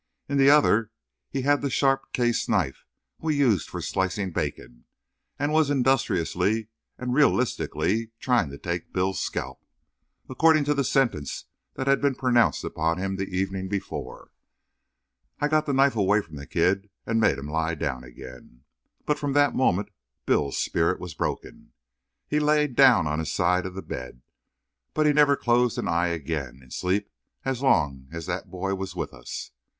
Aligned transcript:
In 0.27 0.39
the 0.39 0.49
other 0.49 0.89
he 1.29 1.43
had 1.43 1.61
the 1.61 1.69
sharp 1.69 2.11
case 2.11 2.49
knife 2.49 2.87
we 3.19 3.35
used 3.35 3.69
for 3.69 3.83
slicing 3.83 4.31
bacon; 4.31 4.85
and 5.37 5.51
he 5.51 5.55
was 5.55 5.69
industriously 5.69 6.69
and 6.97 7.13
realistically 7.13 8.09
trying 8.19 8.49
to 8.49 8.57
take 8.57 8.91
Bill's 8.93 9.19
scalp, 9.19 9.63
according 10.27 10.63
to 10.63 10.73
the 10.73 10.83
sentence 10.83 11.45
that 11.75 11.85
had 11.85 12.01
been 12.01 12.15
pronounced 12.15 12.63
upon 12.63 12.97
him 12.97 13.15
the 13.15 13.27
evening 13.27 13.69
before. 13.69 14.31
I 15.39 15.47
got 15.47 15.67
the 15.67 15.71
knife 15.71 15.95
away 15.95 16.19
from 16.23 16.35
the 16.35 16.47
kid 16.47 16.89
and 17.05 17.21
made 17.21 17.37
him 17.37 17.47
lie 17.47 17.75
down 17.75 18.03
again. 18.03 18.63
But, 19.05 19.19
from 19.19 19.33
that 19.33 19.53
moment, 19.53 19.89
Bill's 20.25 20.57
spirit 20.57 20.99
was 20.99 21.13
broken. 21.13 21.73
He 22.27 22.39
laid 22.39 22.75
down 22.75 23.05
on 23.05 23.19
his 23.19 23.31
side 23.31 23.67
of 23.67 23.75
the 23.75 23.83
bed, 23.83 24.23
but 24.95 25.05
he 25.05 25.13
never 25.13 25.35
closed 25.35 25.77
an 25.77 25.87
eye 25.87 26.07
again 26.07 26.61
in 26.63 26.71
sleep 26.71 27.11
as 27.45 27.61
long 27.61 28.07
as 28.11 28.25
that 28.25 28.49
boy 28.49 28.73
was 28.73 28.95
with 28.95 29.13
us. 29.13 29.51